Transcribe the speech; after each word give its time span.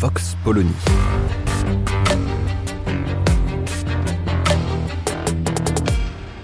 Vox 0.00 0.36
Polony. 0.44 0.70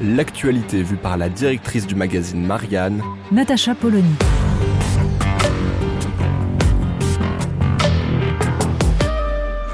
L'actualité 0.01 0.83
vue 0.83 0.97
par 0.97 1.17
la 1.17 1.29
directrice 1.29 1.87
du 1.87 1.95
magazine 1.95 2.45
Marianne, 2.45 3.01
Natacha 3.31 3.77
Polony. 3.77 4.11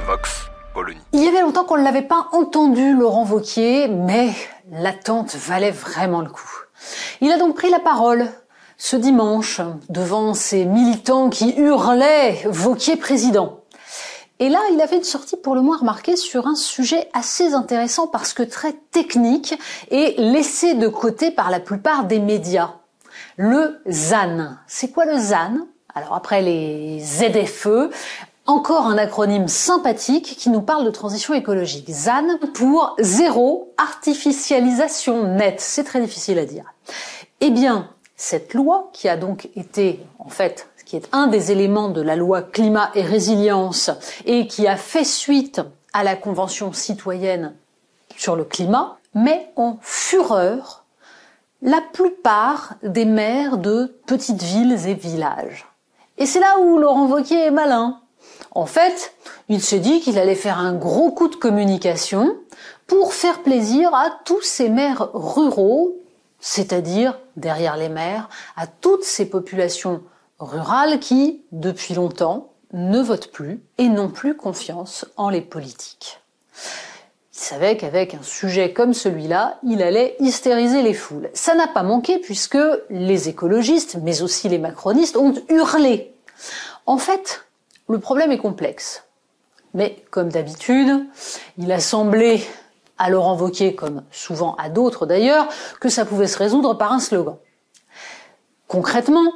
Vox 0.06 0.50
Polony. 0.74 1.00
Il 1.14 1.24
y 1.24 1.28
avait 1.28 1.40
longtemps 1.40 1.64
qu'on 1.64 1.78
ne 1.78 1.84
l'avait 1.84 2.02
pas 2.02 2.28
entendu, 2.32 2.94
Laurent 2.94 3.24
Vauquier, 3.24 3.88
mais 3.88 4.34
l'attente 4.70 5.34
valait 5.36 5.70
vraiment 5.70 6.20
le 6.20 6.28
coup. 6.28 6.50
Il 7.22 7.32
a 7.32 7.38
donc 7.38 7.56
pris 7.56 7.70
la 7.70 7.80
parole 7.80 8.28
ce 8.76 8.96
dimanche 8.96 9.62
devant 9.88 10.34
ces 10.34 10.66
militants 10.66 11.30
qui 11.30 11.54
hurlaient 11.56 12.42
Vauquier 12.44 12.96
président. 12.96 13.59
Et 14.42 14.48
là, 14.48 14.58
il 14.72 14.80
a 14.80 14.88
fait 14.88 14.96
une 14.96 15.04
sortie 15.04 15.36
pour 15.36 15.54
le 15.54 15.60
moins 15.60 15.76
remarquée 15.76 16.16
sur 16.16 16.46
un 16.46 16.54
sujet 16.54 17.08
assez 17.12 17.52
intéressant 17.52 18.06
parce 18.06 18.32
que 18.32 18.42
très 18.42 18.72
technique 18.90 19.54
et 19.90 20.14
laissé 20.16 20.72
de 20.72 20.88
côté 20.88 21.30
par 21.30 21.50
la 21.50 21.60
plupart 21.60 22.04
des 22.04 22.18
médias. 22.18 22.72
Le 23.36 23.82
ZAN. 23.86 24.56
C'est 24.66 24.92
quoi 24.92 25.04
le 25.04 25.18
ZAN? 25.18 25.66
Alors 25.94 26.14
après 26.14 26.40
les 26.40 27.00
ZFE, 27.00 27.90
encore 28.46 28.86
un 28.86 28.96
acronyme 28.96 29.46
sympathique 29.46 30.36
qui 30.38 30.48
nous 30.48 30.62
parle 30.62 30.86
de 30.86 30.90
transition 30.90 31.34
écologique. 31.34 31.90
ZAN 31.90 32.38
pour 32.54 32.96
zéro 32.98 33.74
artificialisation 33.76 35.34
nette. 35.34 35.60
C'est 35.60 35.84
très 35.84 36.00
difficile 36.00 36.38
à 36.38 36.46
dire. 36.46 36.64
Eh 37.40 37.50
bien, 37.50 37.90
cette 38.20 38.52
loi 38.52 38.90
qui 38.92 39.08
a 39.08 39.16
donc 39.16 39.48
été 39.56 39.98
en 40.18 40.28
fait 40.28 40.68
qui 40.84 40.96
est 40.96 41.08
un 41.12 41.26
des 41.26 41.52
éléments 41.52 41.88
de 41.88 42.02
la 42.02 42.16
loi 42.16 42.42
climat 42.42 42.90
et 42.94 43.02
résilience 43.02 43.90
et 44.26 44.46
qui 44.46 44.66
a 44.68 44.76
fait 44.76 45.04
suite 45.04 45.62
à 45.94 46.04
la 46.04 46.16
Convention 46.16 46.72
citoyenne 46.74 47.54
sur 48.16 48.36
le 48.36 48.44
climat, 48.44 48.98
met 49.14 49.52
en 49.56 49.78
fureur 49.80 50.84
la 51.62 51.80
plupart 51.92 52.74
des 52.82 53.06
maires 53.06 53.56
de 53.56 53.96
petites 54.06 54.42
villes 54.42 54.86
et 54.86 54.94
villages. 54.94 55.66
Et 56.18 56.26
c'est 56.26 56.40
là 56.40 56.58
où 56.58 56.76
Laurent 56.76 57.06
Wauquiez 57.06 57.46
est 57.46 57.50
malin. 57.50 58.00
En 58.50 58.66
fait, 58.66 59.14
il 59.48 59.62
s'est 59.62 59.78
dit 59.78 60.00
qu'il 60.00 60.18
allait 60.18 60.34
faire 60.34 60.58
un 60.58 60.74
gros 60.74 61.10
coup 61.10 61.28
de 61.28 61.36
communication 61.36 62.36
pour 62.86 63.14
faire 63.14 63.42
plaisir 63.42 63.94
à 63.94 64.10
tous 64.24 64.42
ces 64.42 64.68
maires 64.68 65.08
ruraux, 65.14 65.96
c'est-à-dire 66.40 67.18
derrière 67.36 67.76
les 67.76 67.88
maires, 67.88 68.28
à 68.56 68.66
toutes 68.66 69.04
ces 69.04 69.26
populations 69.26 70.02
rurales 70.38 70.98
qui, 71.00 71.44
depuis 71.52 71.94
longtemps, 71.94 72.52
ne 72.72 73.00
votent 73.00 73.30
plus 73.30 73.62
et 73.78 73.88
n'ont 73.88 74.08
plus 74.08 74.36
confiance 74.36 75.06
en 75.16 75.28
les 75.28 75.40
politiques. 75.40 76.20
Il 77.34 77.38
savait 77.38 77.76
qu'avec 77.76 78.14
un 78.14 78.22
sujet 78.22 78.72
comme 78.72 78.92
celui-là, 78.92 79.58
il 79.62 79.82
allait 79.82 80.16
hystériser 80.20 80.82
les 80.82 80.94
foules. 80.94 81.30
Ça 81.32 81.54
n'a 81.54 81.68
pas 81.68 81.82
manqué 81.82 82.18
puisque 82.18 82.58
les 82.90 83.28
écologistes, 83.28 83.98
mais 84.02 84.22
aussi 84.22 84.48
les 84.48 84.58
macronistes, 84.58 85.16
ont 85.16 85.34
hurlé. 85.48 86.14
En 86.86 86.98
fait, 86.98 87.46
le 87.88 87.98
problème 87.98 88.30
est 88.30 88.38
complexe. 88.38 89.04
Mais 89.74 90.02
comme 90.10 90.28
d'habitude, 90.28 91.06
il 91.58 91.70
a 91.72 91.80
semblé 91.80 92.42
à 93.00 93.10
Laurent 93.10 93.36
Wauquiez, 93.36 93.74
comme 93.74 94.02
souvent 94.12 94.54
à 94.56 94.68
d'autres 94.68 95.06
d'ailleurs, 95.06 95.48
que 95.80 95.88
ça 95.88 96.04
pouvait 96.04 96.26
se 96.26 96.38
résoudre 96.38 96.74
par 96.74 96.92
un 96.92 97.00
slogan. 97.00 97.36
Concrètement, 98.68 99.32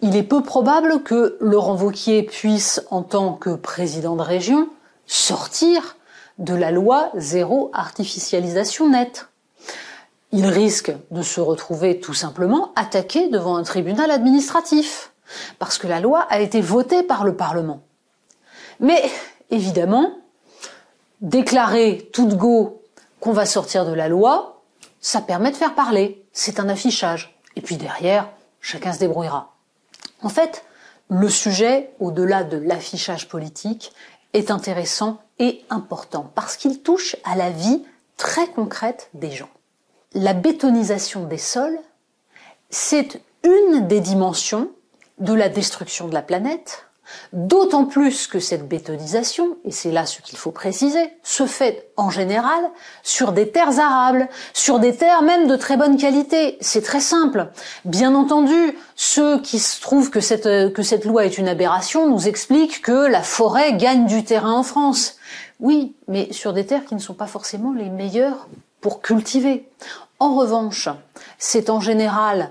il 0.00 0.16
est 0.16 0.22
peu 0.22 0.42
probable 0.42 1.02
que 1.02 1.36
Laurent 1.40 1.76
Wauquiez 1.76 2.22
puisse, 2.22 2.82
en 2.90 3.02
tant 3.02 3.34
que 3.34 3.50
président 3.50 4.16
de 4.16 4.22
région, 4.22 4.68
sortir 5.06 5.96
de 6.38 6.54
la 6.54 6.70
loi 6.70 7.10
zéro 7.16 7.70
artificialisation 7.74 8.88
nette. 8.88 9.28
Il 10.32 10.46
risque 10.46 10.92
de 11.10 11.22
se 11.22 11.40
retrouver 11.40 12.00
tout 12.00 12.14
simplement 12.14 12.72
attaqué 12.76 13.28
devant 13.28 13.56
un 13.56 13.64
tribunal 13.64 14.10
administratif, 14.10 15.12
parce 15.58 15.76
que 15.76 15.88
la 15.88 16.00
loi 16.00 16.20
a 16.30 16.40
été 16.40 16.60
votée 16.60 17.02
par 17.02 17.24
le 17.24 17.36
Parlement. 17.36 17.82
Mais 18.78 19.02
évidemment, 19.50 20.12
déclarer 21.20 22.08
tout 22.12 22.26
de 22.26 22.34
go 22.34 22.82
qu'on 23.20 23.32
va 23.32 23.46
sortir 23.46 23.84
de 23.84 23.92
la 23.92 24.08
loi, 24.08 24.62
ça 25.00 25.20
permet 25.20 25.50
de 25.50 25.56
faire 25.56 25.74
parler. 25.74 26.24
C'est 26.32 26.60
un 26.60 26.68
affichage. 26.68 27.38
Et 27.56 27.60
puis 27.60 27.76
derrière, 27.76 28.30
chacun 28.60 28.92
se 28.92 28.98
débrouillera. 28.98 29.54
En 30.22 30.28
fait, 30.28 30.64
le 31.08 31.28
sujet, 31.28 31.90
au-delà 31.98 32.44
de 32.44 32.56
l'affichage 32.56 33.28
politique, 33.28 33.92
est 34.32 34.50
intéressant 34.50 35.18
et 35.38 35.64
important 35.70 36.30
parce 36.34 36.56
qu'il 36.56 36.82
touche 36.82 37.16
à 37.24 37.34
la 37.34 37.50
vie 37.50 37.82
très 38.16 38.46
concrète 38.48 39.10
des 39.14 39.30
gens. 39.30 39.48
La 40.14 40.34
bétonisation 40.34 41.24
des 41.24 41.38
sols, 41.38 41.78
c'est 42.68 43.20
une 43.42 43.88
des 43.88 44.00
dimensions 44.00 44.70
de 45.18 45.34
la 45.34 45.48
destruction 45.48 46.08
de 46.08 46.14
la 46.14 46.22
planète, 46.22 46.86
D'autant 47.32 47.84
plus 47.84 48.26
que 48.26 48.40
cette 48.40 48.68
bétonisation, 48.68 49.56
et 49.64 49.70
c'est 49.70 49.92
là 49.92 50.06
ce 50.06 50.20
qu'il 50.20 50.38
faut 50.38 50.50
préciser, 50.50 51.12
se 51.22 51.46
fait 51.46 51.90
en 51.96 52.10
général 52.10 52.62
sur 53.02 53.32
des 53.32 53.50
terres 53.50 53.78
arables, 53.78 54.28
sur 54.52 54.78
des 54.78 54.96
terres 54.96 55.22
même 55.22 55.46
de 55.46 55.56
très 55.56 55.76
bonne 55.76 55.96
qualité. 55.96 56.58
C'est 56.60 56.82
très 56.82 57.00
simple. 57.00 57.48
Bien 57.84 58.14
entendu, 58.14 58.76
ceux 58.96 59.40
qui 59.40 59.62
trouvent 59.80 60.10
que 60.10 60.20
cette, 60.20 60.72
que 60.72 60.82
cette 60.82 61.04
loi 61.04 61.24
est 61.24 61.38
une 61.38 61.48
aberration 61.48 62.08
nous 62.08 62.28
expliquent 62.28 62.82
que 62.82 63.06
la 63.06 63.22
forêt 63.22 63.74
gagne 63.74 64.06
du 64.06 64.24
terrain 64.24 64.52
en 64.52 64.62
France. 64.62 65.16
Oui, 65.60 65.94
mais 66.08 66.32
sur 66.32 66.52
des 66.52 66.66
terres 66.66 66.84
qui 66.84 66.94
ne 66.94 67.00
sont 67.00 67.14
pas 67.14 67.26
forcément 67.26 67.72
les 67.72 67.90
meilleures 67.90 68.48
pour 68.80 69.02
cultiver. 69.02 69.68
En 70.18 70.34
revanche, 70.34 70.88
c'est 71.38 71.70
en 71.70 71.80
général 71.80 72.50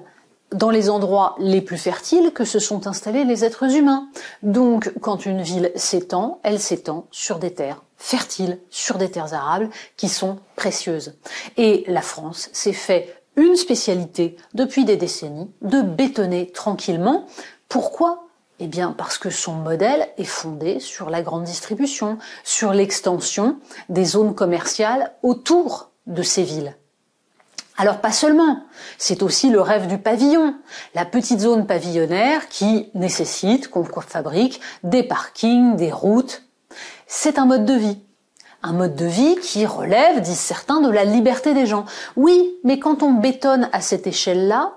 dans 0.52 0.70
les 0.70 0.90
endroits 0.90 1.36
les 1.40 1.62
plus 1.62 1.78
fertiles 1.78 2.32
que 2.32 2.46
se 2.46 2.60
sont 2.60 2.88
installés 2.88 3.24
les 3.24 3.46
êtres 3.46 3.76
humains. 3.76 4.10
Donc, 4.44 4.92
quand 5.02 5.26
une 5.26 5.42
ville 5.42 5.72
s'étend, 5.76 6.40
elle 6.44 6.60
s'étend 6.60 7.08
sur 7.12 7.40
des 7.40 7.54
terres 7.54 7.84
fertiles, 7.98 8.60
sur 8.70 8.98
des 8.98 9.12
terres 9.12 9.34
arables 9.34 9.70
qui 9.98 10.08
sont 10.08 10.40
précieuses. 10.56 11.16
Et 11.58 11.84
la 11.88 12.02
France 12.02 12.50
s'est 12.54 12.74
fait 12.74 13.16
une 13.36 13.56
spécialité 13.56 14.38
depuis 14.54 14.86
des 14.86 14.98
décennies 14.98 15.52
de 15.62 15.82
bétonner 15.82 16.52
tranquillement. 16.52 17.26
Pourquoi? 17.68 18.26
Eh 18.60 18.68
bien, 18.68 18.92
parce 18.92 19.18
que 19.18 19.30
son 19.30 19.54
modèle 19.54 20.10
est 20.18 20.26
fondé 20.26 20.80
sur 20.80 21.10
la 21.10 21.22
grande 21.22 21.46
distribution, 21.46 22.18
sur 22.44 22.74
l'extension 22.74 23.58
des 23.88 24.04
zones 24.04 24.36
commerciales 24.36 25.14
autour 25.24 25.92
de 26.08 26.24
ces 26.24 26.44
villes. 26.44 26.76
Alors 27.80 28.02
pas 28.02 28.12
seulement, 28.12 28.66
c'est 28.98 29.24
aussi 29.24 29.50
le 29.50 29.62
rêve 29.62 29.88
du 29.88 29.98
pavillon, 29.98 30.54
la 30.96 31.06
petite 31.06 31.40
zone 31.40 31.66
pavillonnaire 31.66 32.50
qui 32.50 32.92
nécessite 32.94 33.70
qu'on 33.70 33.86
fabrique 33.86 34.60
des 34.84 35.02
parkings, 35.02 35.78
des 35.78 35.90
routes. 35.90 36.44
C'est 37.08 37.40
un 37.40 37.46
mode 37.46 37.64
de 37.64 37.74
vie. 37.74 37.98
Un 38.64 38.74
mode 38.74 38.98
de 38.98 39.06
vie 39.06 39.38
qui 39.38 39.66
relève, 39.66 40.20
disent 40.20 40.42
certains, 40.42 40.82
de 40.82 40.90
la 40.90 41.06
liberté 41.06 41.54
des 41.54 41.66
gens. 41.66 41.86
Oui, 42.18 42.54
mais 42.66 42.80
quand 42.80 43.02
on 43.02 43.14
bétonne 43.14 43.70
à 43.72 43.80
cette 43.80 44.08
échelle-là, 44.08 44.74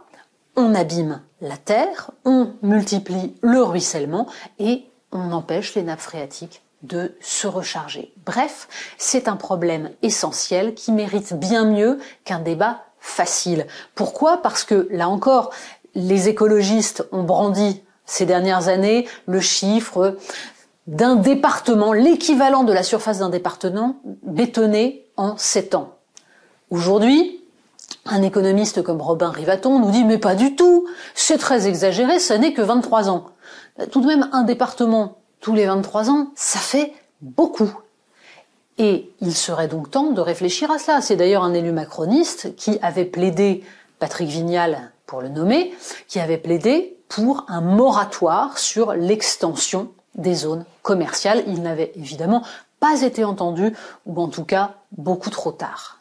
on 0.55 0.73
abîme 0.73 1.23
la 1.41 1.57
terre, 1.57 2.13
on 2.25 2.53
multiplie 2.63 3.35
le 3.43 3.65
ruissellement 3.65 4.29
et 4.61 4.85
on 5.11 5.33
empêche 5.33 5.75
les 5.75 5.83
nappes 5.83 5.99
phréatiques 5.99 6.63
de 6.83 7.17
se 7.21 7.49
recharger. 7.49 8.13
Bref, 8.25 8.69
c'est 8.97 9.27
un 9.27 9.37
problème 9.37 9.91
essentiel 10.03 10.75
qui 10.75 10.93
mérite 10.93 11.35
bien 11.35 11.65
mieux 11.65 11.99
qu'un 12.25 12.39
débat 12.39 12.85
facile. 13.03 13.67
Pourquoi? 13.95 14.39
Parce 14.39 14.65
que, 14.65 14.89
là 14.91 15.11
encore, 15.11 15.51
les 15.95 16.29
écologistes 16.31 17.07
ont 17.13 17.25
brandi 17.25 17.83
ces 18.07 18.25
dernières 18.25 18.69
années 18.69 19.07
le 19.27 19.41
chiffre 19.41 20.17
d'un 20.87 21.17
département, 21.17 21.93
l'équivalent 21.93 22.65
de 22.65 22.73
la 22.73 22.83
surface 22.83 23.19
d'un 23.19 23.29
département 23.29 23.97
bétonné 24.23 25.05
en 25.17 25.37
7 25.37 25.75
ans. 25.75 25.97
Aujourd'hui, 26.71 27.43
Un 28.05 28.23
économiste 28.23 28.83
comme 28.83 29.01
Robin 29.01 29.31
Rivaton 29.31 29.79
nous 29.79 29.91
dit 29.91 30.05
mais 30.05 30.19
pas 30.19 30.35
du 30.35 30.57
tout, 30.57 30.89
c'est 31.15 31.39
très 31.39 31.69
exagéré, 31.69 32.19
ça 32.19 32.37
n'est 32.37 32.53
que 32.53 32.63
23 32.63 33.09
ans. 33.09 33.27
Tout 33.93 34.01
de 34.01 34.07
même, 34.07 34.29
un 34.33 34.43
département 34.43 35.19
tous 35.41 35.55
les 35.55 35.67
23 35.67 36.11
ans, 36.11 36.33
ça 36.35 36.59
fait 36.59 36.93
beaucoup. 37.21 37.71
Et 38.79 39.11
il 39.21 39.35
serait 39.35 39.69
donc 39.69 39.91
temps 39.91 40.11
de 40.11 40.21
réfléchir 40.21 40.71
à 40.71 40.79
cela. 40.79 41.01
C'est 41.01 41.17
d'ailleurs 41.17 41.45
un 41.45 41.55
élu 41.55 41.73
macroniste 41.73 42.55
qui 42.57 42.79
avait 42.83 43.05
plaidé, 43.05 43.65
Patrick 43.99 44.29
Vignal 44.29 44.93
pour 45.07 45.21
le 45.21 45.29
nommer, 45.29 45.75
qui 46.09 46.21
avait 46.21 46.39
plaidé 46.39 46.97
pour 47.09 47.45
un 47.49 47.61
moratoire 47.61 48.59
sur 48.59 48.95
l'extension 48.95 49.93
des 50.15 50.35
zones 50.35 50.65
commerciales. 50.83 51.45
Il 51.47 51.63
n'avait 51.63 51.93
évidemment 51.97 52.43
pas 52.81 53.03
été 53.03 53.25
entendu, 53.25 53.77
ou 54.07 54.21
en 54.21 54.29
tout 54.29 54.45
cas 54.45 54.75
beaucoup 54.91 55.31
trop 55.31 55.53
tard. 55.53 56.01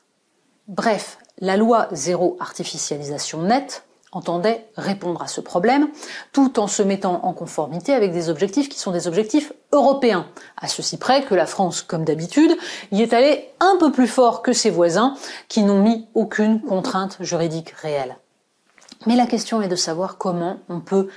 Bref, 0.68 1.20
la 1.40 1.58
loi 1.58 1.88
zéro 1.92 2.38
artificialisation 2.40 3.42
nette 3.42 3.84
entendait 4.12 4.66
répondre 4.76 5.22
à 5.22 5.28
ce 5.28 5.40
problème, 5.40 5.88
tout 6.34 6.60
en 6.60 6.68
se 6.68 6.84
mettant 6.84 7.24
en 7.24 7.34
conformité 7.34 7.94
avec 7.94 8.12
des 8.12 8.30
objectifs 8.30 8.68
qui 8.68 8.78
sont 8.78 8.92
des 8.92 9.08
objectifs 9.08 9.54
européens, 9.72 10.26
à 10.58 10.68
ceci 10.68 10.98
près 10.98 11.24
que 11.24 11.34
la 11.34 11.46
France, 11.46 11.82
comme 11.82 12.04
d'habitude, 12.04 12.58
y 12.92 13.02
est 13.02 13.14
allée 13.14 13.50
un 13.60 13.78
peu 13.80 13.92
plus 13.92 14.08
fort 14.08 14.42
que 14.42 14.52
ses 14.54 14.70
voisins, 14.70 15.16
qui 15.48 15.64
n'ont 15.64 15.82
mis 15.82 16.08
aucune 16.14 16.62
contrainte 16.62 17.18
juridique 17.22 17.70
réelle. 17.72 18.18
Mais 19.08 19.16
la 19.16 19.26
question 19.26 19.62
est 19.62 19.70
de 19.70 19.76
savoir 19.76 20.18
comment 20.18 20.58
on 20.70 20.82
peut 20.82 21.08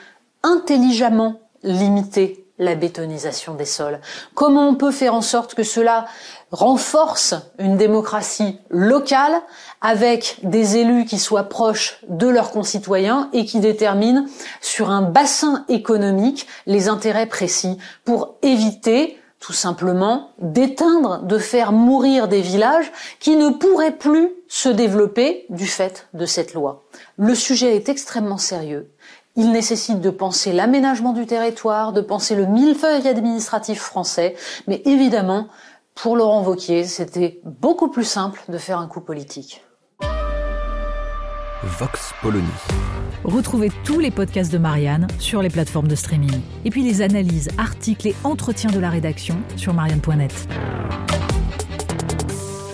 intelligemment 0.43 1.41
limiter 1.62 2.44
la 2.59 2.75
bétonisation 2.75 3.55
des 3.55 3.65
sols 3.65 4.01
Comment 4.35 4.69
on 4.69 4.75
peut 4.75 4.93
faire 4.93 5.15
en 5.15 5.23
sorte 5.23 5.55
que 5.55 5.62
cela 5.62 6.06
renforce 6.51 7.35
une 7.59 7.77
démocratie 7.77 8.59
locale 8.71 9.41
avec 9.81 10.39
des 10.43 10.77
élus 10.77 11.05
qui 11.05 11.19
soient 11.19 11.49
proches 11.49 11.99
de 12.09 12.29
leurs 12.29 12.53
concitoyens 12.53 13.29
et 13.33 13.45
qui 13.45 13.61
déterminent 13.61 14.27
sur 14.61 14.91
un 14.91 15.03
bassin 15.03 15.65
économique 15.69 16.47
les 16.67 16.89
intérêts 16.89 17.27
précis 17.27 17.79
pour 18.05 18.37
éviter 18.43 19.19
tout 19.45 19.53
simplement 19.53 20.31
d'éteindre, 20.39 21.23
de 21.23 21.37
faire 21.37 21.71
mourir 21.73 22.29
des 22.29 22.41
villages 22.41 22.91
qui 23.21 23.37
ne 23.37 23.51
pourraient 23.51 23.97
plus 23.99 24.31
se 24.49 24.71
développer 24.71 25.45
du 25.51 25.67
fait 25.67 26.09
de 26.15 26.25
cette 26.25 26.55
loi. 26.55 26.85
Le 27.19 27.35
sujet 27.35 27.77
est 27.77 27.91
extrêmement 27.91 28.39
sérieux. 28.39 28.91
Il 29.37 29.51
nécessite 29.51 30.01
de 30.01 30.11
penser 30.11 30.53
l'aménagement 30.53 31.13
du 31.13 31.27
territoire, 31.27 31.93
de 31.93 32.01
penser 32.01 32.37
le 32.37 32.47
millefeuille 32.47 33.09
administratif 33.09 33.81
français, 33.81 34.37
mais 34.69 34.81
évidemment, 34.85 35.49
pour 35.97 36.15
Laurent 36.15 36.43
Vauquier, 36.43 36.85
c'était 36.85 37.41
beaucoup 37.45 37.89
plus 37.89 38.05
simple 38.05 38.41
de 38.49 38.59
faire 38.59 38.79
un 38.79 38.87
coup 38.87 39.01
politique. 39.01 39.65
Vox 41.65 42.13
Polony. 42.23 42.47
Retrouvez 43.25 43.73
tous 43.85 43.99
les 43.99 44.13
podcasts 44.13 44.53
de 44.53 44.59
Marianne 44.59 45.09
sur 45.19 45.43
les 45.43 45.51
plateformes 45.51 45.89
de 45.89 45.97
streaming. 45.97 46.41
Et 46.65 46.71
puis 46.71 46.85
les 46.85 47.03
analyses, 47.03 47.49
articles 47.59 48.07
et 48.07 48.15
entretiens 48.23 48.71
de 48.71 48.79
la 48.79 48.91
rédaction 48.91 49.37
sur 49.57 49.75
marianne.net. 49.75 50.49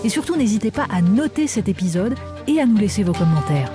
Et 0.03 0.09
surtout, 0.09 0.35
n'hésitez 0.35 0.69
pas 0.69 0.85
à 0.91 1.01
noter 1.01 1.47
cet 1.47 1.69
épisode 1.69 2.15
et 2.47 2.59
à 2.61 2.67
nous 2.67 2.77
laisser 2.77 3.01
vos 3.01 3.13
commentaires. 3.13 3.71